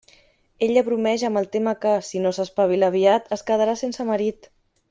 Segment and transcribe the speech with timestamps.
[0.67, 4.55] Ella bromeja amb el tema que, si no s'espavila aviat, es quedarà sense marit.